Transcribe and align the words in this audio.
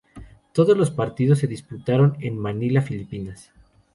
Todos 0.53 0.75
los 0.75 0.89
partidos 0.89 1.37
se 1.37 1.45
disputaron 1.45 2.17
en 2.21 2.35
Manila, 2.35 2.81
Filipinas. 2.81 3.51